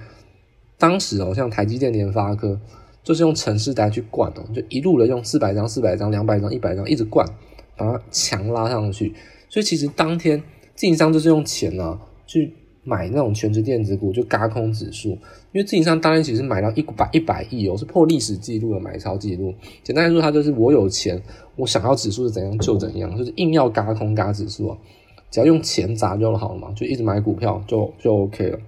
[0.77, 2.59] 当时哦，像台积电、联发科，
[3.01, 7.25] 就是用程式单去灌哦，就一路的用四百张、四百张、两百张、一百张一直灌，
[7.77, 9.13] 把它强拉上去。
[9.47, 10.43] 所以其实当天
[10.75, 15.11] 自营商就是用钱啊去买那种全值电子股，就轧空指数。
[15.53, 19.55] 因为自营商当天其实买到一百一百亿哦，是破历史记录的买超记录。
[19.81, 21.19] 简单来说，它就是我有钱，
[21.55, 24.77] 我想要指数是怎样就怎样，就是硬要轧空轧指数啊。
[25.29, 28.59] 只要用钱砸就好了嘛，就一直买股票就就 OK 了。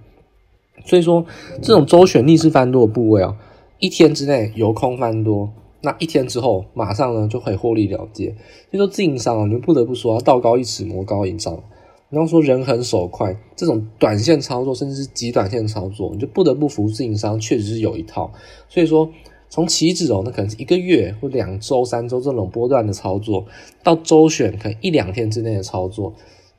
[0.84, 1.24] 所以说，
[1.60, 3.36] 这种周选逆势翻多的部位啊，
[3.78, 5.50] 一天之内由空翻多，
[5.82, 8.28] 那一天之后马上呢就可以获利了结。
[8.70, 11.62] 所以说自营商啊，你们不得不说啊，道高一尺魔高一丈。
[12.08, 18.32] 然后说人狠手快，这种短线操作甚至是极短线操作，你就不得不服自营商确实是有一套。
[18.68, 19.08] 所以说
[19.48, 23.44] 从期指哦，那可能是一个月或两周、三周这种波段的操作，
[23.84, 26.12] 到周选可能一两天之内的操作，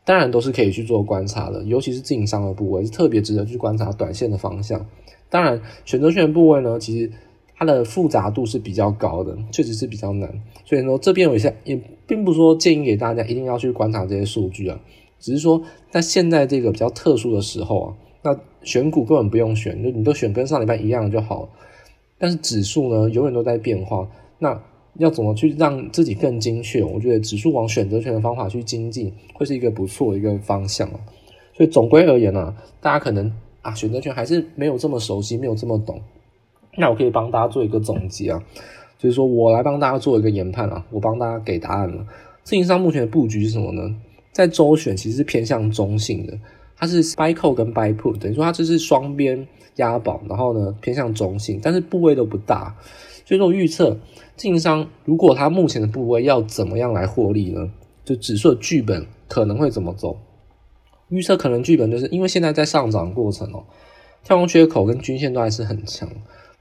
[0.04, 1.64] 当然都是可以去做观察的。
[1.64, 4.86] 尤其是自营商的部位是特别值得去观察短线的方向。
[5.30, 7.12] 当然，选择权部位呢，其实
[7.56, 10.30] 它的复杂度是比较高的，确实是比较难。
[10.66, 14.80] 所以说这边有一些也并不是说建议给大家一定要去观察这些数据啊，
[15.20, 21.48] 只是说在现在这个比较特殊的时候啊，那选股根本不用选，就你都选跟上礼拜一样就好。
[22.18, 24.10] 但是指数呢，永远都在变化。
[24.40, 24.62] 那
[24.98, 26.84] 要怎么去让自己更精确？
[26.84, 30.90] 我觉得指数往选择权的方法去精进，会是一个不错的一个方向。
[31.54, 36.02] 所以总归而言啊，大家可能啊选择权还是没有这么熟悉，没有这么懂。
[36.78, 38.44] 那我可以帮大家做一个总结啊，
[38.98, 42.06] 就是说我来帮大家做一个研判啊，我帮大家给答案了。
[42.44, 43.96] 自营商目前的布局是什么呢？
[44.32, 46.38] 在周选其实是偏向中性的，
[46.78, 49.48] 它是 buy call 跟 buy put，等于说它这是双边。
[49.78, 52.76] 押宝，然后呢偏向中性，但是部位都不大，
[53.26, 53.98] 所以说预测
[54.42, 57.70] 自营商如果他目前的部位要怎么样来获利呢？
[58.04, 60.18] 就指数的剧本可能会怎么走？
[61.10, 63.66] 预测可能剧本就是因为现在在上涨过程哦，
[64.24, 66.10] 跳空缺口跟均线都还是很强，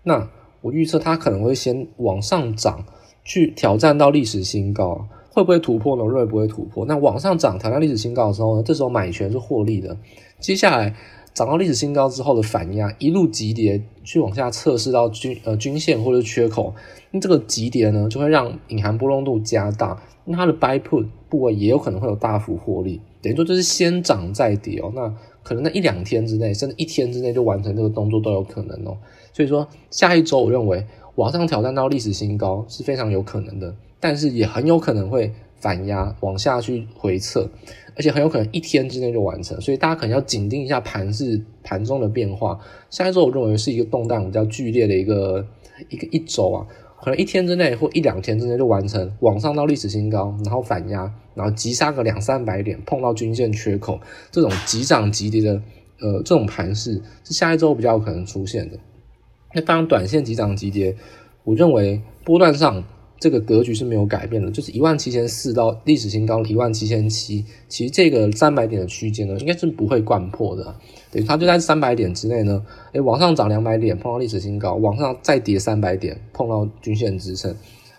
[0.02, 0.28] 那
[0.60, 2.84] 我预测它可能会先往上涨，
[3.24, 6.04] 去挑战到历史新高，会不会突破呢？
[6.04, 6.84] 我认为不会突破。
[6.84, 9.96] 那往上涨挑战历史新高的时候呢，这时候买权是获利的，
[10.38, 10.94] 接下来。
[11.32, 16.74] 涨到历史新高之后的反压，一路急跌去往下测试到均呃均线或者缺口，
[17.12, 28.98] 那这个急跌呢就会让隐含波动度加大，那它的 buy put 部位也有可能会有大幅获利，等于说就是先涨再跌哦，那可能在一两天之内，甚至一天之内就完成这个动作都有可能哦，
[29.32, 37.48] 所以说下一周我认为往上挑战到历史新高是非常有可能的，但是也很有可能会反压往下去回撤。
[37.96, 42.58] 而且很有可能一天之内就完成，所以大家可能要紧盯一下盘势盘中的变化。
[42.88, 45.46] 下一周我认为是一个动荡比较剧烈的一个
[45.90, 46.66] 一个一周啊，
[47.02, 55.60] 可能一天之内或一两天之内就完成，往上到历史新高，然后反压，然后急杀个两三百点，碰到均线缺口，这种急涨急跌的
[56.00, 58.78] 呃这种盘势是下一周比较有可能出现的。
[59.52, 60.96] 那当然短线急涨急跌，
[61.44, 62.82] 我认为波段上。
[63.20, 70.74] 这个格局是没有改变的，就是一万七千四到历史新高一万七千七，其实这个三百点的区间呢，应该是不会掼破的。
[71.12, 77.54] 对，它就在三百点之内呢，诶，往上涨两百点碰到历史新高，往上再跌三百点碰到均线支撑。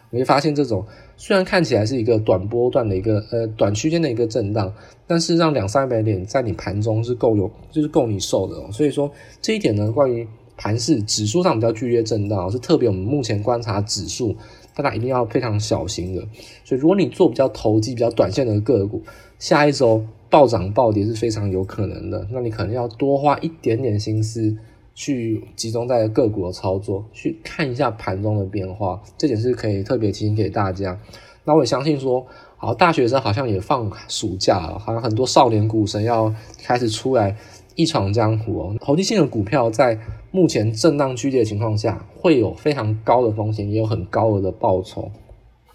[0.10, 0.84] 你会发现，这种
[1.16, 4.74] 虽然看起来是一个短波段的一个呃短区间的一个震荡，
[5.06, 8.72] 但是让两三百点在你盘中是够有，就是够你受的。
[8.72, 14.36] 所以说这一点呢，关于盘势指数上比较剧烈震荡，是特别我们目前观察指数。
[14.74, 16.22] 大家一定要非常小心的，
[16.64, 19.02] 所以如果你做比较投机、比较短线的个股，
[19.38, 22.26] 下一周暴涨暴跌是非常有可能的。
[22.32, 24.56] 那你可能要多花一点点心思
[24.96, 30.98] 去集中在个股的操作，去看一下盘中的变化，这点是可以特别提醒给大家。
[31.44, 37.36] 那我也相信说，好，大学生好像也放暑假了，好像很多少年股神要开始出来
[37.76, 38.76] 一闯江湖哦。
[38.80, 40.00] 投机性的股票在。
[40.32, 45.12] 目前震荡剧烈的情况下，会有非常高的风险，也有很高额的报酬。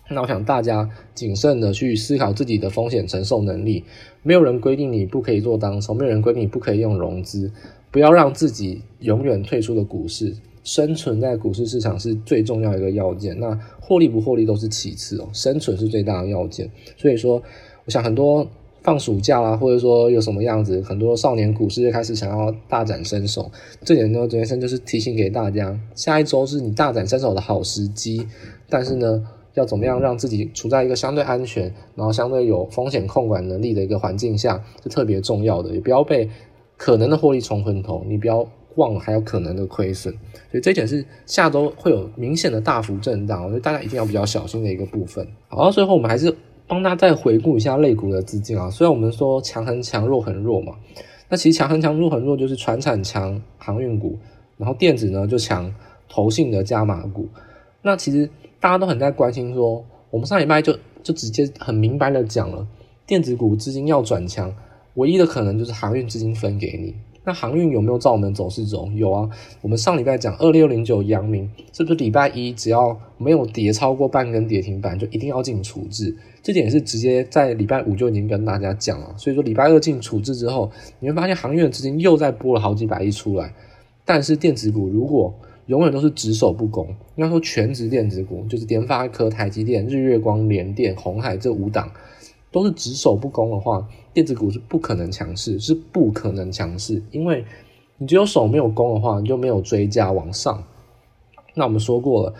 [0.08, 3.84] 那我想大家谨慎的去思考自己的风险承受能力。
[4.22, 7.52] 没有人规定你不可以做当冲，没有人规定你不可以用融资。
[7.90, 13.38] 不要让自己永远退出的股市，生存在股市市场是最重要一个要件。
[13.38, 16.70] 那获利不获利都是其次哦，生存是最大的要件。
[16.96, 17.42] 所以说，
[17.84, 18.48] 我想很多。
[18.86, 23.50] 放暑假啦，或者说有什么样子，很多少年股市就开始想要大展身手。
[23.82, 28.24] 这点呢，昨天就是提醒给大家，下一周是你大展身手的好时机。
[28.68, 31.64] 但是呢，要怎么样让自己处在一个相对安全，
[31.96, 35.70] 然后相对有风险控管能力的一个环境下，是特别重要的。
[35.74, 36.30] 也不要被
[36.76, 40.14] 可能的获利冲昏头，你不要忘了还有可能的亏损。
[40.52, 45.26] 所以这一点是下周会有明显的大幅震荡，我觉得大家一定要比较小心的一个部分。
[45.48, 46.32] 好，最后我们还是。
[46.68, 50.74] 帮大家再回顾一下类股的资金啊，虽然我们说强很强，弱很弱嘛，
[51.28, 54.18] 那其实强很强，弱很弱就是传产强航运股，
[54.56, 55.72] 然后电子呢就强
[56.08, 57.28] 投信的加码股。
[57.82, 62.66] 那其实大家都很在关心说，我们上礼拜就就直接很明白的讲了，
[63.06, 64.52] 电子股资金要转强，
[64.94, 66.94] 唯一的可能就是航运资金分给你。
[67.26, 68.88] 那航运有没有照我们走势走？
[68.94, 69.28] 有啊，
[69.60, 76.16] 我们上礼拜讲二六零九阳明，是不是礼拜一只要没有跌超过半根跌停板，就一定要进处置？
[76.40, 79.12] 这点是直接在礼拜五就已经跟大家讲了。
[79.18, 83.52] 所以说礼拜二进处置之后，你会发现航运的资金又再拨了好几百亿出来。
[84.04, 85.34] 但是电子股如果
[85.66, 86.86] 永远都是只守不攻，
[87.16, 91.90] 应该说全职电子股就是联发科、台积电、日月光、联电、鸿海这五档。
[92.50, 97.44] 都是只守不攻的话，电子股是不可能强势，是不可能强势，因为
[97.98, 100.62] 你只有守没有攻的话，你就没有追加往上。
[101.54, 102.34] 那我们说过了，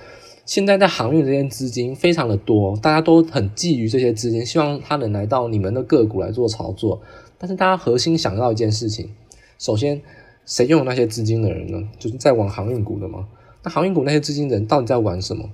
[0.44, 7.00] 现在在航运这些资金非常的多，大家都很觊觎这些资金，希望它能来到你们的个股来做操作。
[7.38, 9.10] 但是大家核心想到一件事情，
[9.58, 10.00] 首先，
[10.44, 11.88] 谁拥有那些资金的人呢？
[11.98, 13.26] 就是在玩航运股的吗？
[13.62, 15.48] 那航运股那些资金人到底在玩什么？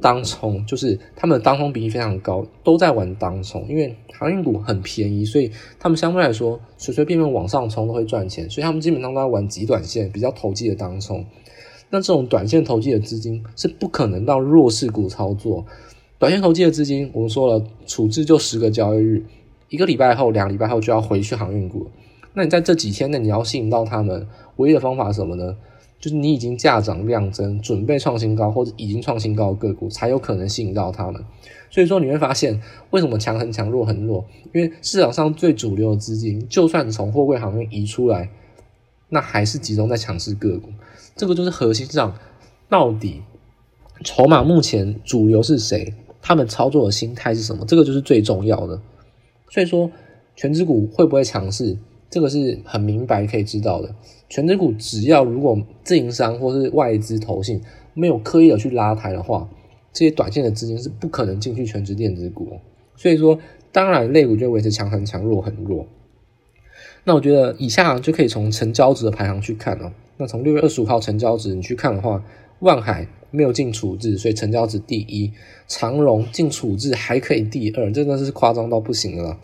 [0.00, 3.66] 当冲，就是他们的当冲比例非常高，都在玩当冲。
[3.68, 11.24] 因为航运股很便宜，所以他们相对来说随随便便往上冲都会赚钱，所以他们基本上都在玩极短线，比较投机的当冲。
[11.90, 15.64] 那这种短线投机的资金是不可能到弱势股操作。
[16.18, 19.24] 短线投机的资金，我们说了，处置就十个交易日，
[19.70, 21.88] 一个礼拜后、两个礼拜后就要回去航运股。
[22.34, 25.56] 那你在这几天内，你要吸引到他们，唯一的方法是什么呢？
[26.00, 31.22] 就是你已经价涨量增，准备创新高或者已经创新高的个股，才有可能吸引到他们。
[31.70, 34.24] 所以说你会发现，为什么强很强，弱很弱？
[34.54, 38.30] 因为市场上最主流的资金，就算从货柜行业移出来，
[39.10, 40.70] 那还是集中在强势个股。
[41.14, 42.16] 这个就是核心上，
[42.68, 43.20] 到底
[44.02, 45.94] 筹码目前主流是谁？
[46.22, 47.64] 他们操作的心态是什么？
[47.66, 48.80] 这个就是最重要的。
[49.50, 49.90] 所以说，
[50.34, 51.76] 权值股会不会强势？
[52.08, 53.94] 这个是很明白可以知道的。
[54.30, 57.60] 权值股只要如果自营商或是外资投信
[57.94, 59.46] 没有刻意的去拉抬的话，
[59.92, 62.48] 这些短线的资金是不可能进去全职电子股。
[62.94, 63.36] 所以说，
[63.72, 65.84] 当然类股就维持强很强，弱很弱。
[67.02, 69.90] 那我觉得以下就可以从成交值的排行去看哦。
[70.18, 72.22] 那从六月二十五号成交值你去看的话，
[72.60, 75.32] 万海没有进处置，所以成交值第一；
[75.66, 79.36] 长荣进处置还可以第二，真的是夸张到不行了。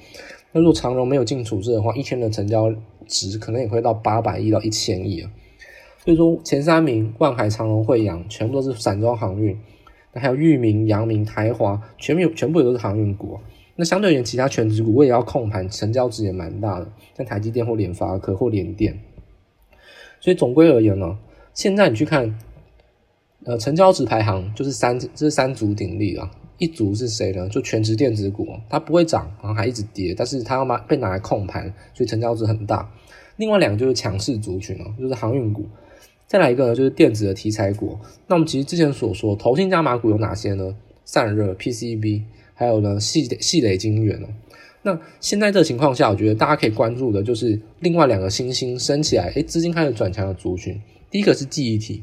[0.52, 2.72] 那如果长荣没有进处置的话，一天的成交
[3.06, 5.30] 值可能也会到八百亿到一千亿啊。
[6.04, 9.58] 所以说前三名万海、长荣、慧洋全部都是散装航运，
[10.12, 13.40] 那还有裕民、阳明、台华，全部全部也都是航运股啊。
[13.74, 18.98] 那相对而言，其他全值股我也要控盘，成交值也蛮大的，像台积电或联发科或联电。
[20.20, 21.18] 所以总归而言呢，
[21.52, 22.38] 现在你去看，
[23.44, 26.30] 呃，成交值排行就是三，这是三足鼎立啊。
[26.58, 27.48] 一组是谁呢？
[27.48, 32.90] 就全值电子股，它不会涨，然后还一直跌，但是它要拿被拿来控盘，所以成交值很大。
[33.36, 35.66] 另外两个就是强势族群哦，就是航运股。
[36.26, 37.98] 再来一个呢，就是电子的题材股。
[38.26, 40.74] 那我们其实之前所说，投信加码股有哪些呢？
[41.04, 42.22] 散热、PCB，
[42.54, 44.26] 还有呢，矽矽磊晶圆哦。
[44.82, 50.80] 那现在这情况下，我觉得大家可以关注的就是另外两个新兴升起来，诶，资金开始转强的族群。
[51.10, 52.02] 第一个是记忆体。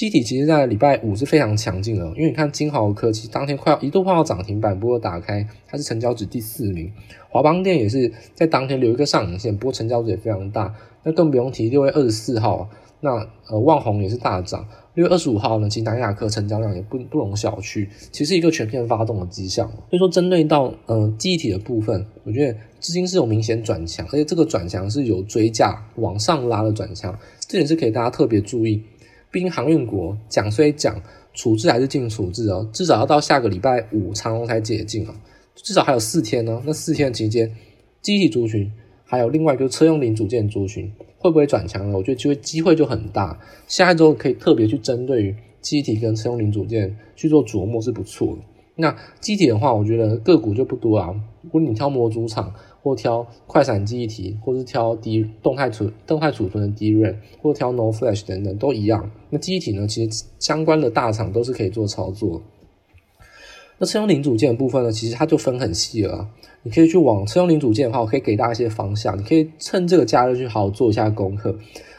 [0.00, 6.90] 记忆体其实，在礼拜五是非常强劲的，因为你看金豪科，其实当天快要一度快要涨停板，不过打开它是成交值第四名。
[7.28, 10.74] 华邦电也是在当天留一个上影线，不过成交值也非常大。
[11.02, 13.10] 那更不用提六月二十四号，那
[13.50, 14.66] 呃旺宏也是大涨。
[14.94, 19.68] 六月二十五号呢，其实南亚科成交量也不不容小觑，其实一个全片发动的迹象。
[19.68, 27.14] 所以说，针对到呃记忆体的部分，我觉得资金是有明显转强，而且这个转强是有追价往上拉的转强，
[27.46, 28.82] 这点是可以大家特别注意。
[29.30, 31.00] 毕竟航运国讲虽讲，
[31.32, 35.14] 处置还是进处置哦，至少要到下个礼拜五长荣才解禁啊，
[35.54, 36.60] 至少还有四天呢。
[36.66, 37.54] 那四天期间，
[38.02, 38.72] 机体族群
[39.04, 41.96] 还有另外一个车用零组件族群会不会转强呢？
[41.96, 43.38] 我觉得机会机会就很大。
[43.68, 48.42] 下一周可以特别去针对于机体跟车用零组件去做琢磨是不错的。
[48.76, 51.14] 那机体的话，我觉得个股就不多啊。
[51.42, 59.10] 如果你挑模组厂，或挑快闪记忆体，或是挑低动态储动态储存的 DRAM，或挑 No Flash 等等，都一样。
[59.28, 62.42] 那记忆体呢，其实相关的大厂都是可以做操作。
[63.78, 66.28] 那车用零组件的部分呢，其实它就分很细了。
[66.62, 69.18] 你可以去往车用零组件的话，我可以给大家一些方向。
[69.18, 71.58] 你可以趁这个假日去好好做一下功课。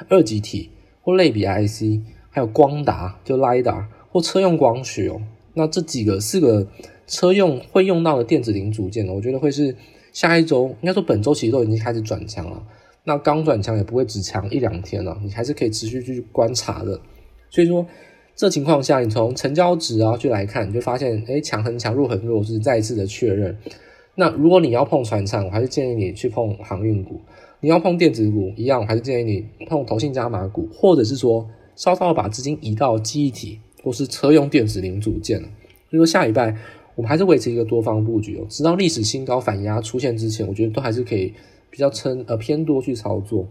[0.10, 0.70] 二极体
[1.02, 5.22] 或类比 IC，还有光达就 LiDAR 或车用光学哦。
[5.54, 6.68] 那这几个四个
[7.08, 9.76] 车用会用到的电子零组件呢，我觉得会是。
[10.12, 12.62] 下一周应该说本周其实都已经开始转强了，
[13.06, 17.00] 那刚转强也不会只强一两天了，你还是可以持续去观察的。
[17.50, 17.86] 所以说
[18.36, 23.58] 这情况下，你从成交值啊去来看，你就发现，诶强很强，弱很弱，是再一次的确认。
[24.16, 27.16] 那如果你要碰船厂，我还是建议你去碰航运股；
[27.62, 35.40] 你要碰电子股，一样，我还是建议你碰投信加码股，或者是说稍稍把资金移到记忆体或是车用电子零组件。
[35.40, 36.58] 所以说下礼拜。
[36.96, 41.34] 我们还是维持一个多方布局哦，直到历史新高反压出现之前，我觉得都还是可以
[41.70, 43.48] 比较撑呃偏多去操作。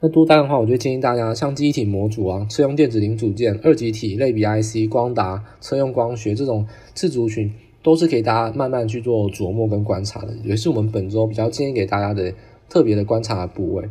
[0.00, 7.52] 那多单的话，我就建议大家像记忆体模组啊、车用电子零组件、二极体类比 IC、光达、车用光学这种次族群，
[7.82, 12.34] 都是可以大家慢慢去做琢磨跟观察的，也是我们本周比较建议给大家的
[12.68, 13.88] 特别的观察的部位。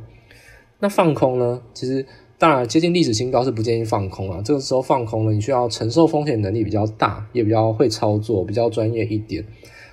[0.80, 2.06] 那放空呢，其实。
[2.46, 4.40] 当然，接近历史新高是不建议放空啊。
[4.46, 9.44] 这个时候放空了，你需要承受风险能力比较大，也比较会操作，比较专业一点。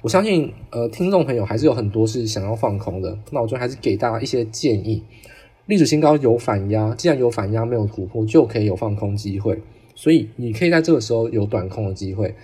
[0.03, 3.19] 我相信，呃，听众朋友还是有很多是想要放空的。
[3.31, 5.03] 那我就还是给大家一些建议：
[5.65, 9.59] 历史新高有反压，既然有反压没有突破，就可以有放空机会。
[9.95, 12.35] 所以你可以在这个时候有短空的机会。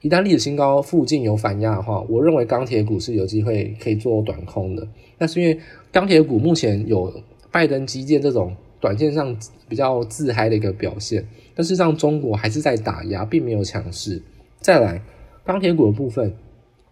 [0.00, 4.86] 一旦历史新高附近有反压的话，我认为钢铁股是有机会可以做短空的。
[5.18, 5.58] 那是因为
[5.90, 7.12] 钢铁股目前有
[7.50, 9.36] 拜登基建这种短线上
[9.68, 14.22] 比较自嗨的一个表现，但事实上中国还是在打压，并没有强势。
[14.60, 15.02] 再来，
[15.44, 16.34] 钢铁股的部分，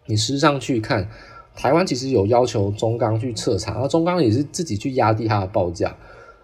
[0.06, 1.08] 你实际上去看，
[1.56, 5.96] 台湾其实有要求中钢去彻查，而中钢也是自己去压低它的报价。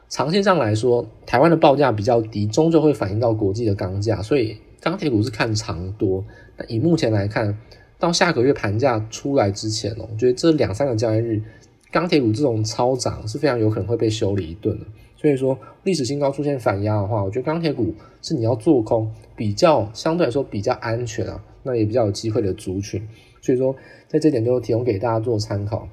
[0.08, 6.24] 长线上来说，台湾的报价比较低，终究会反映到国际的钢价，所以钢铁股是看长多。
[6.56, 7.58] 那以目前来看，
[7.98, 11.42] 到下个月盘价出来之前哦，我觉得这两三个交易日，
[11.90, 14.84] 钢铁股这种超涨是非常有可能会被修理一顿的。
[15.24, 23.00] 所以说，历史新高出现反压的话，我觉得钢铁股是你要做空比较相对来说比较安全啊，那也比较有机会的族群。
[23.40, 23.74] 所以说，
[24.06, 25.88] 在这点就提供给大家做参考。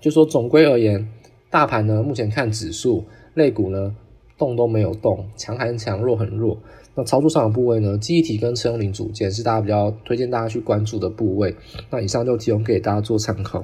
[0.00, 1.08] 就说总归而言，
[1.48, 3.04] 大盘呢目前看指数，
[3.34, 3.94] 类股呢
[4.36, 6.58] 动都没有动，强很强，弱很弱。
[6.96, 7.96] 那操作上的部位呢？
[7.96, 11.54] 记忆体跟车用零组件是大家比较推荐大家去关注的部位。
[11.90, 13.62] 那以上就提供给大家做参考。